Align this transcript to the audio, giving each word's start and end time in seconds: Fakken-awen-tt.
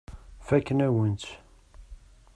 Fakken-awen-tt. 0.47 1.31